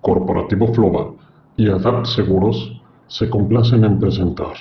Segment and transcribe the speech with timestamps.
[0.00, 1.12] Corporativo Floba
[1.56, 4.54] y Adapt Seguros se complacen en presentar.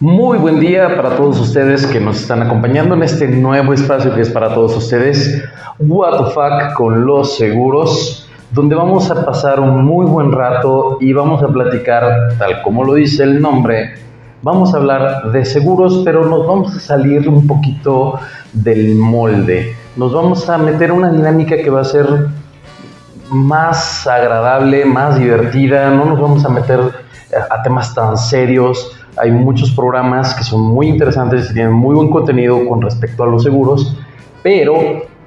[0.00, 4.20] Muy buen día para todos ustedes que nos están acompañando en este nuevo espacio que
[4.20, 5.42] es para todos ustedes,
[5.80, 11.12] What the Fuck con los seguros, donde vamos a pasar un muy buen rato y
[11.12, 13.94] vamos a platicar, tal como lo dice el nombre,
[14.40, 18.20] vamos a hablar de seguros, pero nos vamos a salir un poquito
[18.52, 19.74] del molde.
[19.96, 22.06] Nos vamos a meter una dinámica que va a ser
[23.30, 26.78] más agradable, más divertida, no nos vamos a meter
[27.50, 32.10] a temas tan serios hay muchos programas que son muy interesantes y tienen muy buen
[32.10, 33.96] contenido con respecto a los seguros,
[34.42, 34.74] pero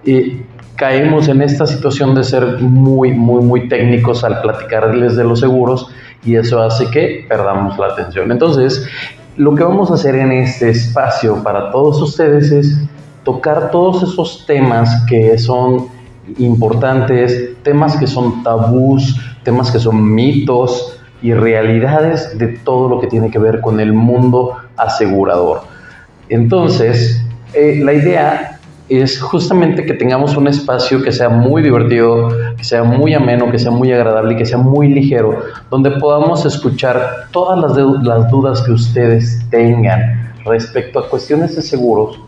[0.05, 5.39] eh, caemos en esta situación de ser muy, muy, muy técnicos al platicarles de los
[5.39, 5.89] seguros
[6.23, 8.31] y eso hace que perdamos la atención.
[8.31, 8.87] Entonces,
[9.37, 12.77] lo que vamos a hacer en este espacio para todos ustedes es
[13.23, 15.87] tocar todos esos temas que son
[16.37, 23.07] importantes, temas que son tabús, temas que son mitos, y realidades de todo lo que
[23.07, 25.61] tiene que ver con el mundo asegurador.
[26.29, 32.63] Entonces, eh, la idea es justamente que tengamos un espacio que sea muy divertido, que
[32.63, 37.27] sea muy ameno, que sea muy agradable y que sea muy ligero, donde podamos escuchar
[37.31, 42.19] todas las, las dudas que ustedes tengan respecto a cuestiones de seguros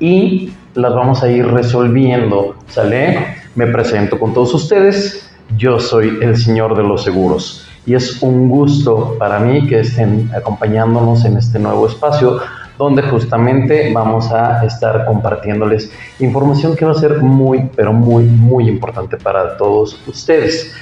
[0.00, 3.36] y las vamos a ir resolviendo, ¿sale?
[3.54, 8.48] Me presento con todos ustedes, yo soy el señor de los seguros y es un
[8.48, 12.40] gusto para mí que estén acompañándonos en este nuevo espacio
[12.78, 18.68] donde justamente vamos a estar compartiéndoles información que va a ser muy, pero muy, muy
[18.68, 20.72] importante para todos ustedes.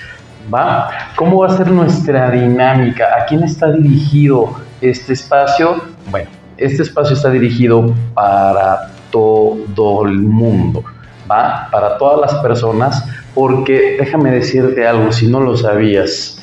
[0.52, 0.90] ¿Va?
[1.16, 3.04] ¿Cómo va a ser nuestra dinámica?
[3.20, 5.82] ¿A quién está dirigido este espacio?
[6.10, 10.82] Bueno, este espacio está dirigido para todo el mundo,
[11.30, 11.68] ¿va?
[11.70, 16.40] Para todas las personas, porque déjame decirte algo, si no lo sabías,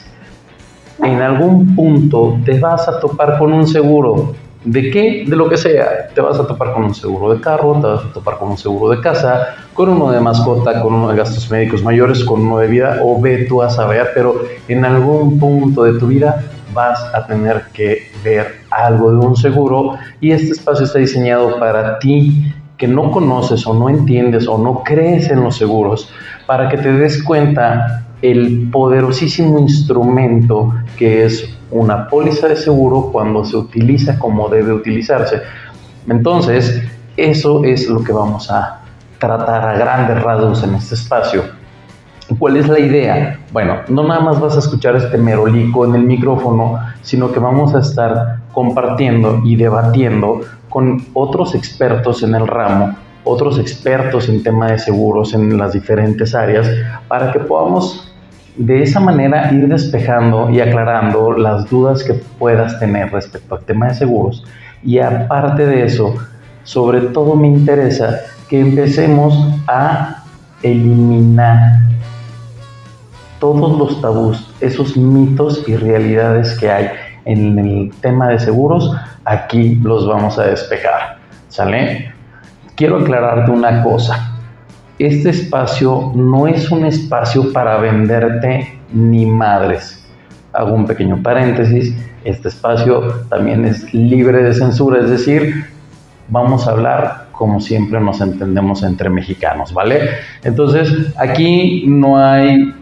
[1.03, 4.33] en algún punto te vas a topar con un seguro.
[4.63, 5.23] ¿De qué?
[5.27, 6.09] De lo que sea.
[6.13, 8.57] Te vas a topar con un seguro de carro, te vas a topar con un
[8.57, 12.57] seguro de casa, con uno de mascota, con uno de gastos médicos mayores, con uno
[12.57, 16.43] de vida, o ve tú a saber, pero en algún punto de tu vida
[16.73, 21.97] vas a tener que ver algo de un seguro y este espacio está diseñado para
[21.99, 26.11] ti que no conoces o no entiendes o no crees en los seguros,
[26.45, 33.45] para que te des cuenta el poderosísimo instrumento que es una póliza de seguro cuando
[33.45, 35.41] se utiliza como debe utilizarse.
[36.07, 36.81] Entonces,
[37.15, 38.81] eso es lo que vamos a
[39.19, 41.43] tratar a grandes rasgos en este espacio.
[42.39, 43.39] ¿Cuál es la idea?
[43.51, 47.73] Bueno, no nada más vas a escuchar este merolico en el micrófono, sino que vamos
[47.73, 52.95] a estar compartiendo y debatiendo con otros expertos en el ramo
[53.27, 56.67] otros expertos en tema de seguros en las diferentes áreas
[57.07, 58.11] para que podamos
[58.55, 63.87] de esa manera ir despejando y aclarando las dudas que puedas tener respecto al tema
[63.87, 64.43] de seguros.
[64.83, 66.15] Y aparte de eso,
[66.63, 69.37] sobre todo me interesa que empecemos
[69.67, 70.23] a
[70.63, 71.81] eliminar
[73.39, 76.89] todos los tabús, esos mitos y realidades que hay
[77.25, 78.95] en el tema de seguros,
[79.25, 81.17] aquí los vamos a despejar.
[81.49, 82.16] ¿Sale?
[82.77, 84.35] Quiero aclararte una cosa.
[84.99, 90.07] Este espacio no es un espacio para venderte ni madres.
[90.53, 91.93] Hago un pequeño paréntesis.
[92.23, 95.65] Este espacio también es libre de censura, es decir,
[96.29, 100.09] vamos a hablar como siempre nos entendemos entre mexicanos, ¿vale?
[100.43, 102.73] Entonces, aquí no hay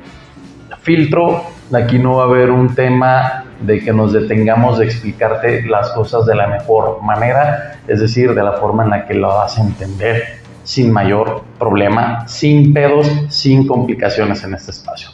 [0.82, 5.90] filtro, aquí no va a haber un tema de que nos detengamos de explicarte las
[5.90, 9.58] cosas de la mejor manera, es decir, de la forma en la que lo vas
[9.58, 10.24] a entender
[10.64, 15.10] sin mayor problema, sin pedos, sin complicaciones en este espacio.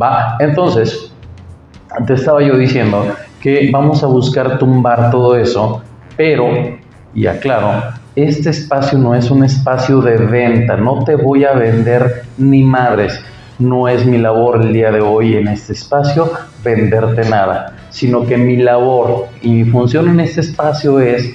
[0.00, 0.36] ¿Va?
[0.38, 1.12] Entonces,
[2.06, 5.82] te estaba yo diciendo que vamos a buscar tumbar todo eso,
[6.16, 6.48] pero,
[7.14, 7.82] y aclaro,
[8.14, 13.20] este espacio no es un espacio de venta, no te voy a vender ni madres
[13.62, 16.30] no es mi labor el día de hoy en este espacio
[16.64, 21.32] venderte nada, sino que mi labor y mi función en este espacio es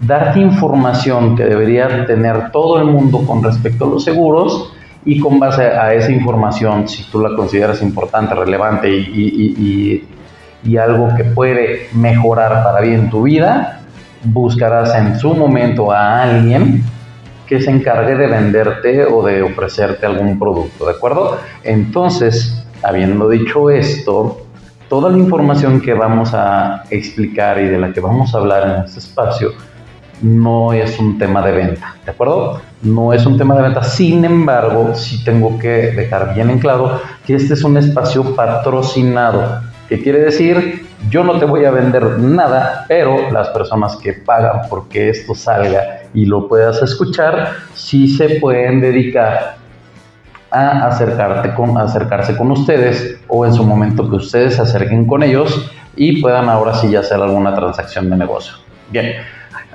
[0.00, 5.38] darte información que debería tener todo el mundo con respecto a los seguros y con
[5.38, 10.04] base a esa información, si tú la consideras importante, relevante y,
[10.64, 13.80] y algo que puede mejorar para bien tu vida,
[14.24, 16.84] buscarás en su momento a alguien
[17.46, 21.38] que se encargue de venderte o de ofrecerte algún producto, ¿de acuerdo?
[21.64, 24.38] Entonces, habiendo dicho esto,
[24.92, 28.84] toda la información que vamos a explicar y de la que vamos a hablar en
[28.84, 29.52] este espacio
[30.20, 32.60] no es un tema de venta, ¿de acuerdo?
[32.82, 37.00] No es un tema de venta, sin embargo, sí tengo que dejar bien en claro
[37.26, 40.86] que este es un espacio patrocinado ¿Qué quiere decir?
[41.08, 46.02] Yo no te voy a vender nada, pero las personas que pagan porque esto salga
[46.12, 49.61] y lo puedas escuchar, sí se pueden dedicar
[50.52, 55.70] a con, acercarse con ustedes o en su momento que ustedes se acerquen con ellos
[55.96, 58.54] y puedan ahora sí ya hacer alguna transacción de negocio.
[58.90, 59.14] Bien,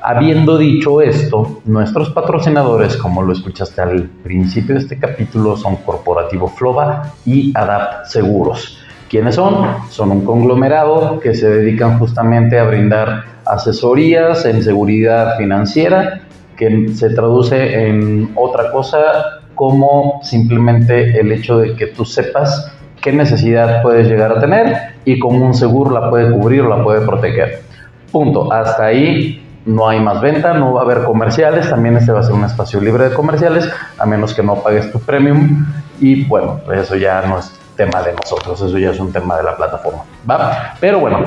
[0.02, 6.48] habiendo dicho esto, nuestros patrocinadores, como lo escuchaste al principio de este capítulo, son Corporativo
[6.48, 8.80] Floba y Adapt Seguros.
[9.10, 9.68] ¿Quiénes son?
[9.90, 16.22] Son un conglomerado que se dedican justamente a brindar asesorías en seguridad financiera,
[16.58, 22.72] que se traduce en otra cosa como simplemente el hecho de que tú sepas
[23.02, 27.06] qué necesidad puedes llegar a tener y cómo un seguro la puede cubrir la puede
[27.06, 27.64] proteger.
[28.12, 28.54] Punto.
[28.54, 32.24] Hasta ahí no hay más venta, no va a haber comerciales, también este va a
[32.24, 35.66] ser un espacio libre de comerciales, a menos que no pagues tu premium
[36.00, 39.44] y bueno, eso ya no es tema de nosotros, eso ya es un tema de
[39.44, 40.76] la plataforma, ¿va?
[40.80, 41.24] Pero bueno,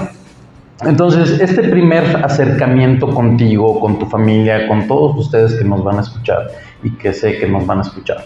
[0.83, 6.01] entonces este primer acercamiento contigo, con tu familia, con todos ustedes que nos van a
[6.01, 6.49] escuchar
[6.83, 8.25] y que sé que nos van a escuchar,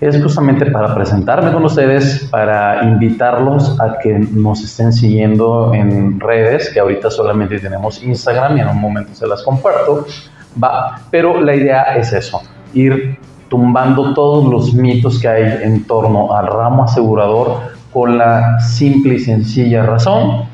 [0.00, 6.70] es justamente para presentarme con ustedes, para invitarlos a que nos estén siguiendo en redes,
[6.70, 10.06] que ahorita solamente tenemos Instagram y en un momento se las comparto,
[10.62, 12.42] va, pero la idea es eso,
[12.74, 13.18] ir
[13.48, 17.58] tumbando todos los mitos que hay en torno al ramo asegurador
[17.92, 20.49] con la simple y sencilla razón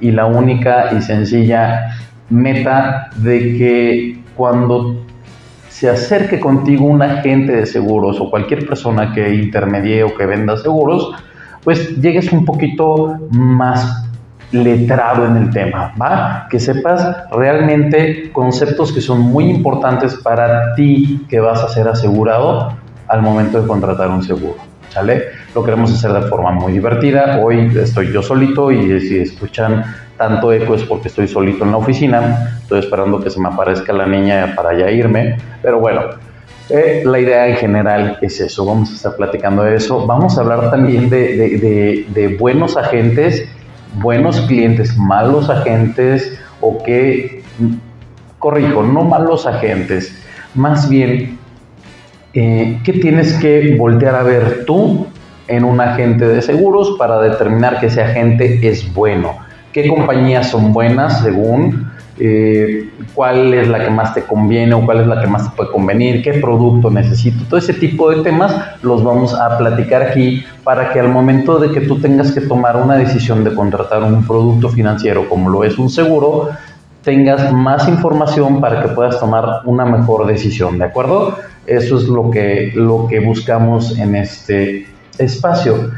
[0.00, 1.96] y la única y sencilla
[2.28, 4.96] meta de que cuando
[5.68, 10.56] se acerque contigo un agente de seguros o cualquier persona que intermedie o que venda
[10.56, 11.14] seguros,
[11.62, 14.06] pues llegues un poquito más
[14.52, 16.46] letrado en el tema, ¿va?
[16.50, 22.72] Que sepas realmente conceptos que son muy importantes para ti que vas a ser asegurado
[23.08, 24.56] al momento de contratar un seguro,
[25.54, 27.40] Lo queremos hacer de forma muy divertida.
[27.42, 29.84] Hoy estoy yo solito y si escuchan
[30.16, 32.58] tanto eco es porque estoy solito en la oficina.
[32.62, 36.02] Estoy esperando que se me aparezca la niña para ya irme, pero bueno,
[36.70, 40.06] eh, la idea en general es eso, vamos a estar platicando de eso.
[40.06, 43.48] Vamos a hablar también de, de, de buenos agentes
[43.96, 47.42] buenos clientes, malos agentes o que,
[48.38, 50.14] corrijo, no malos agentes,
[50.54, 51.38] más bien,
[52.36, 55.06] eh, ¿qué tienes que voltear a ver tú
[55.48, 59.38] en un agente de seguros para determinar que ese agente es bueno?
[59.72, 65.00] ¿Qué compañías son buenas según eh, cuál es la que más te conviene o cuál
[65.00, 67.44] es la que más te puede convenir, qué producto necesito.
[67.46, 71.70] Todo ese tipo de temas los vamos a platicar aquí para que al momento de
[71.72, 75.78] que tú tengas que tomar una decisión de contratar un producto financiero como lo es
[75.78, 76.50] un seguro,
[77.06, 81.36] tengas más información para que puedas tomar una mejor decisión, ¿de acuerdo?
[81.64, 85.92] Eso es lo que, lo que buscamos en este espacio.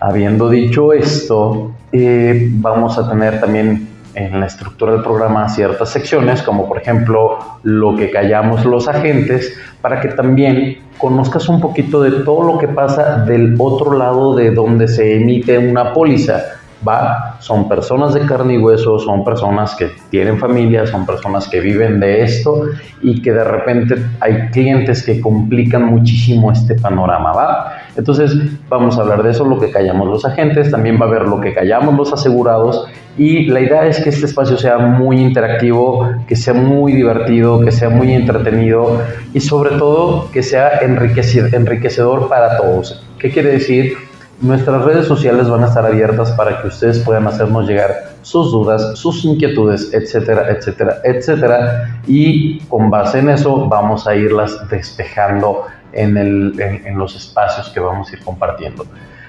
[0.00, 6.42] Habiendo dicho esto, eh, vamos a tener también en la estructura del programa ciertas secciones,
[6.42, 12.10] como por ejemplo lo que callamos los agentes, para que también conozcas un poquito de
[12.24, 16.42] todo lo que pasa del otro lado de donde se emite una póliza.
[16.86, 17.36] ¿Va?
[17.40, 22.00] Son personas de carne y hueso, son personas que tienen familia, son personas que viven
[22.00, 22.66] de esto
[23.02, 27.72] y que de repente hay clientes que complican muchísimo este panorama, ¿va?
[27.96, 28.36] Entonces
[28.68, 31.40] vamos a hablar de eso, lo que callamos los agentes, también va a haber lo
[31.40, 36.34] que callamos los asegurados y la idea es que este espacio sea muy interactivo, que
[36.34, 43.04] sea muy divertido, que sea muy entretenido y sobre todo que sea enriquecedor para todos.
[43.18, 43.94] ¿Qué quiere decir?
[44.40, 48.98] Nuestras redes sociales van a estar abiertas para que ustedes puedan hacernos llegar sus dudas,
[48.98, 52.00] sus inquietudes, etcétera, etcétera, etcétera.
[52.06, 58.10] Y con base en eso vamos a irlas despejando en, en los espacios que vamos
[58.10, 58.84] a ir compartiendo.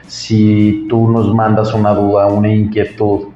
[0.08, 3.28] Si tú nos mandas una duda, una inquietud,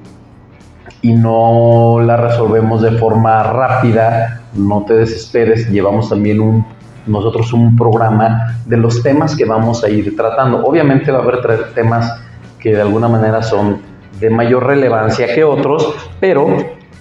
[1.01, 6.65] y no la resolvemos de forma rápida, no te desesperes, llevamos también un,
[7.09, 10.65] nosotros un programa de los temas que vamos a ir tratando.
[10.65, 12.21] Obviamente va a haber temas
[12.59, 13.81] que de alguna manera son
[14.19, 16.47] de mayor relevancia que otros, pero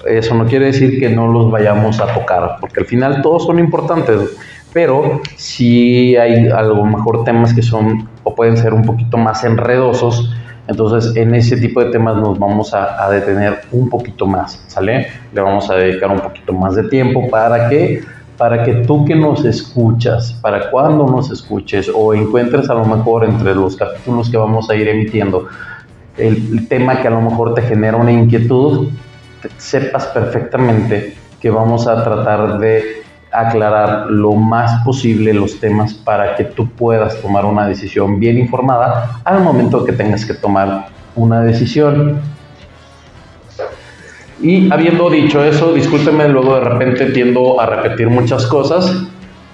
[0.07, 3.59] eso no quiere decir que no los vayamos a tocar, porque al final todos son
[3.59, 4.37] importantes.
[4.73, 9.43] pero si hay a lo mejor temas que son o pueden ser un poquito más
[9.43, 10.35] enredosos,
[10.69, 15.09] entonces en ese tipo de temas nos vamos a, a detener un poquito más, ¿sale?
[15.33, 18.03] Le vamos a dedicar un poquito más de tiempo para que
[18.39, 23.25] para que tú que nos escuchas, para cuando nos escuches o encuentres a lo mejor
[23.25, 25.49] entre los capítulos que vamos a ir emitiendo
[26.17, 28.89] el, tema que a lo mejor te genera una inquietud,
[29.57, 36.45] sepas perfectamente que vamos a tratar de aclarar lo más posible los temas para que
[36.45, 42.21] tú puedas tomar una decisión bien informada al momento que tengas que tomar una decisión.
[44.41, 49.05] Y habiendo dicho eso, discúlpeme, luego de repente tiendo a repetir muchas cosas.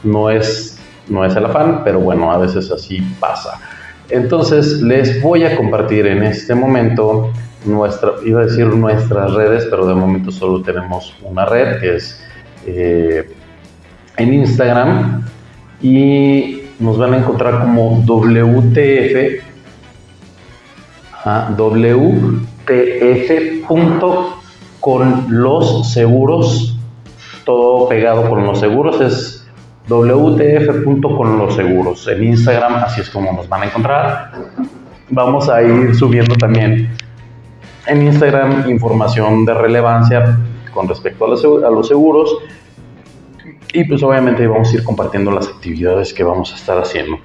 [0.03, 3.61] No es, no es el afán, pero bueno, a veces así pasa.
[4.11, 7.33] Entonces, les voy a compartir en este momento
[7.65, 12.23] nuestra, iba a decir nuestras redes, pero de momento solo tenemos una red que es
[12.67, 13.27] eh,
[14.19, 15.25] en Instagram
[15.81, 19.43] y nos van a encontrar como WTF,
[21.57, 22.51] WTF
[24.85, 26.79] con los seguros,
[27.47, 29.49] todo pegado con los seguros, es
[29.89, 32.07] wtf.conloseguros.
[32.09, 34.33] En Instagram, así es como nos van a encontrar.
[35.09, 36.91] Vamos a ir subiendo también
[37.87, 40.39] en Instagram información de relevancia
[40.75, 41.29] con respecto a
[41.71, 42.37] los seguros.
[43.73, 47.19] Y pues obviamente vamos a ir compartiendo las actividades que vamos a estar haciendo.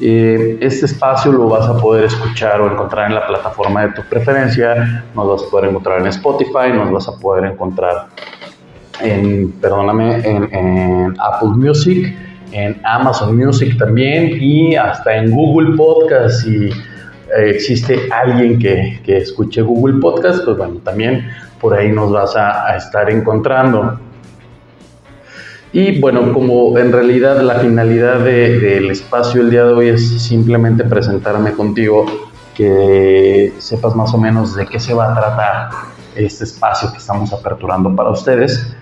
[0.00, 4.02] Eh, este espacio lo vas a poder escuchar o encontrar en la plataforma de tu
[4.02, 8.08] preferencia, nos vas a poder encontrar en Spotify, nos vas a poder encontrar
[9.00, 12.14] en, perdóname, en, Apple Music,
[12.50, 16.42] en Amazon Music también y hasta en Google Podcast.
[16.42, 21.28] Si eh, existe alguien que, que, escuche Google Podcast, pues bueno, también
[21.60, 24.00] por ahí nos vas a estar encontrando.
[25.72, 30.84] Y bueno, como en realidad la finalidad del espacio el día de hoy es simplemente
[30.84, 32.04] presentarme contigo,
[32.54, 35.70] que sepas más o menos de qué se va a tratar
[36.14, 38.76] este espacio que estamos aperturando para ustedes,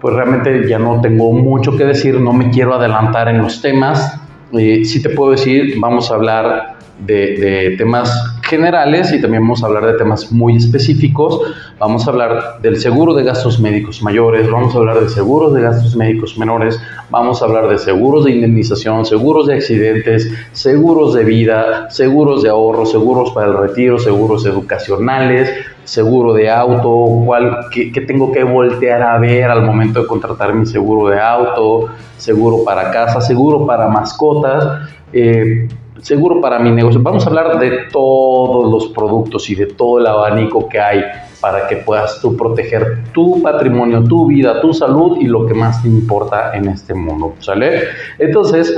[0.00, 4.20] pues realmente ya no tengo mucho que decir, no me quiero adelantar en los temas.
[4.52, 9.66] Eh, sí te puedo decir, vamos a hablar de, temas generales y también vamos a
[9.66, 11.40] hablar de temas muy específicos.
[11.78, 15.62] Vamos a hablar del seguro de gastos médicos mayores, vamos a hablar de seguros de
[15.62, 21.24] gastos médicos menores, vamos a hablar de seguros de indemnización, seguros de accidentes, seguros de
[21.24, 25.50] vida, seguros de ahorro, seguros para el retiro, seguros educacionales,
[25.84, 30.66] seguro de auto, cuál, qué, tengo que voltear a ver al momento de contratar mi
[30.66, 34.88] seguro de auto, seguro para casa, seguro para mascotas.
[35.12, 35.68] Eh,
[36.02, 37.00] seguro para mi negocio.
[37.02, 41.04] Vamos a hablar de todos los productos y de todo el abanico que hay
[41.40, 45.82] para que puedas tú proteger tu patrimonio, tu vida, tu salud y lo que más
[45.82, 47.34] te importa en este mundo.
[47.40, 47.84] ¿Sale?
[48.18, 48.76] Entonces,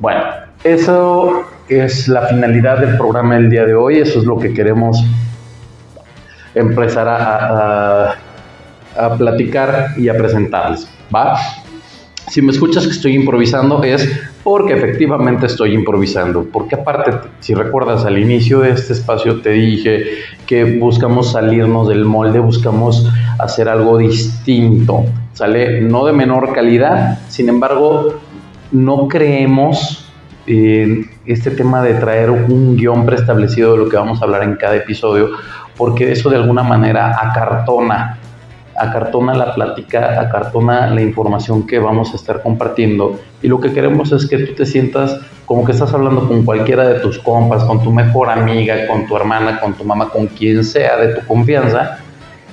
[0.00, 0.20] bueno,
[0.64, 3.98] eso es la finalidad del programa del día de hoy.
[3.98, 5.02] Eso es lo que queremos
[6.54, 8.16] empezar a,
[8.96, 10.88] a platicar y a presentarles.
[11.14, 11.36] ¿Va?
[12.28, 14.08] Si me escuchas que estoy improvisando es
[14.42, 16.44] porque efectivamente estoy improvisando.
[16.50, 20.04] Porque aparte, si recuerdas al inicio de este espacio te dije
[20.46, 25.80] que buscamos salirnos del molde, buscamos hacer algo distinto, ¿sale?
[25.80, 28.14] No de menor calidad, sin embargo,
[28.72, 30.06] no creemos
[30.46, 34.56] en este tema de traer un guion preestablecido de lo que vamos a hablar en
[34.56, 35.30] cada episodio,
[35.76, 38.18] porque eso de alguna manera acartona
[38.80, 43.18] acartona la plática, acartona la información que vamos a estar compartiendo.
[43.42, 46.88] Y lo que queremos es que tú te sientas como que estás hablando con cualquiera
[46.88, 50.64] de tus compas, con tu mejor amiga, con tu hermana, con tu mamá, con quien
[50.64, 51.98] sea de tu confianza.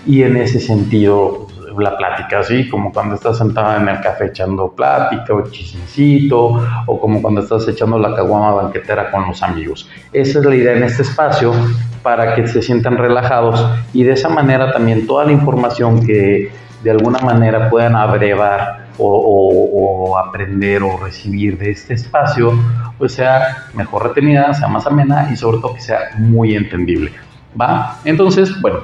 [0.06, 1.47] Y en ese sentido
[1.80, 7.00] la plática, así como cuando estás sentada en el café echando plática o chismecito, o
[7.00, 9.90] como cuando estás echando la caguama banquetera con los amigos.
[10.14, 11.54] Esa es la idea en este espacio
[12.04, 16.52] para que se sientan relajados y de esa manera también toda la información que
[16.84, 22.54] de alguna manera puedan abrevar o, aprender o recibir de este espacio,
[22.98, 27.12] pues sea mejor retenida, sea más amena y sobre todo que sea muy entendible.
[27.60, 28.00] ¿Va?
[28.06, 28.80] Entonces, bueno,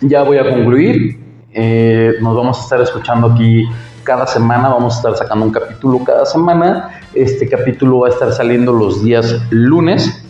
[0.00, 1.27] ya voy a concluir.
[1.52, 3.66] Eh, nos vamos a estar escuchando aquí
[4.04, 7.00] cada semana, vamos a estar sacando un capítulo cada semana.
[7.14, 10.24] Este capítulo va a estar saliendo los días lunes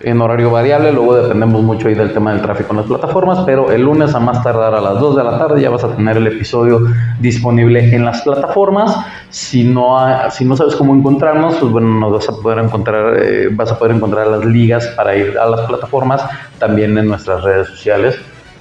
[0.00, 3.72] en horario variable, luego dependemos mucho ahí del tema del tráfico en las plataformas, pero
[3.72, 6.18] el lunes a más tardar a las 2 de la tarde ya vas a tener
[6.18, 6.80] el episodio
[7.18, 8.94] disponible en las plataformas.
[9.30, 9.98] Si no,
[10.30, 13.78] si no sabes cómo encontrarnos, pues bueno, nos vas a poder encontrar, eh, vas a
[13.78, 16.22] poder encontrar las ligas para ir a las plataformas,
[16.58, 18.16] también en nuestras redes sociales.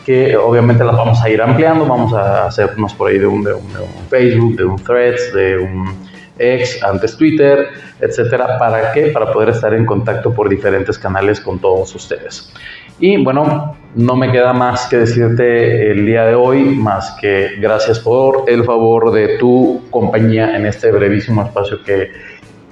[0.06, 3.54] Que obviamente las vamos a ir ampliando, vamos a hacernos por ahí de un, de
[3.54, 3.64] un,
[4.08, 6.06] Facebook, de un Threads, de un
[6.38, 7.70] X, antes Twitter,
[8.00, 8.58] etcétera.
[8.60, 9.08] ¿Para qué?
[9.08, 12.54] Para poder estar en contacto por diferentes canales con todos ustedes.
[13.00, 18.00] Y bueno, no me queda más que decirte el día de hoy, más que gracias
[18.00, 22.12] por el favor de tu compañía en este brevísimo espacio que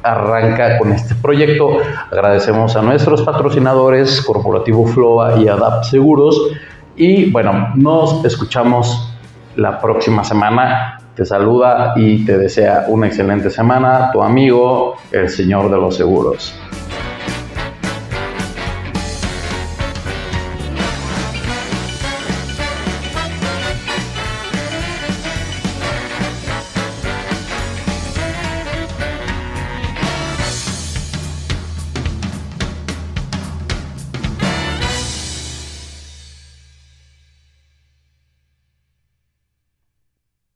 [0.03, 1.79] arranca con este proyecto.
[2.11, 6.51] Agradecemos a nuestros patrocinadores, Corporativo Floa y Adapt Seguros.
[6.95, 9.09] Y bueno, nos escuchamos
[9.55, 10.99] la próxima semana.
[11.15, 16.53] Te saluda y te desea una excelente semana tu amigo, el Señor de los Seguros.